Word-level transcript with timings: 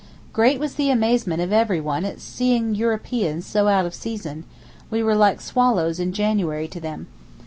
Great 0.33 0.59
was 0.59 0.73
the 0.73 0.89
amazement 0.89 1.43
of 1.43 1.53
everyone 1.53 2.05
at 2.05 2.19
seeing 2.19 2.73
Europeans 2.73 3.45
so 3.45 3.67
out 3.67 3.85
of 3.85 3.93
season; 3.93 4.45
we 4.89 5.03
were 5.03 5.13
like 5.13 5.39
swallows 5.39 5.99
in 5.99 6.11
January 6.11 6.67
to 6.67 6.79
them. 6.79 7.05